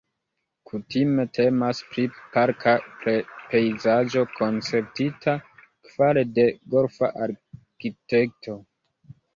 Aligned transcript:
Kutime 0.69 1.25
temas 1.37 1.81
pri 1.89 2.05
parka 2.37 2.73
pejzaĝo 3.05 4.25
konceptita 4.41 5.39
fare 5.95 6.27
de 6.41 6.51
golfa 6.75 7.13
arkitekto. 7.29 8.63